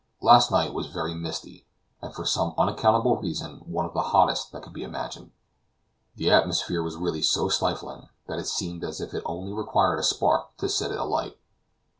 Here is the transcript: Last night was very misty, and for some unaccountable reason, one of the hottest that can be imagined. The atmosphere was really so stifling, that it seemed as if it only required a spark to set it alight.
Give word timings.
Last 0.19 0.49
night 0.49 0.73
was 0.73 0.87
very 0.87 1.13
misty, 1.13 1.67
and 2.01 2.11
for 2.11 2.25
some 2.25 2.55
unaccountable 2.57 3.17
reason, 3.17 3.57
one 3.67 3.85
of 3.85 3.93
the 3.93 4.01
hottest 4.01 4.51
that 4.51 4.63
can 4.63 4.73
be 4.73 4.81
imagined. 4.81 5.29
The 6.15 6.31
atmosphere 6.31 6.81
was 6.81 6.95
really 6.97 7.21
so 7.21 7.49
stifling, 7.49 8.09
that 8.25 8.39
it 8.39 8.47
seemed 8.47 8.83
as 8.83 8.99
if 8.99 9.13
it 9.13 9.21
only 9.27 9.53
required 9.53 9.99
a 9.99 10.03
spark 10.03 10.57
to 10.57 10.69
set 10.69 10.89
it 10.91 10.97
alight. 10.97 11.37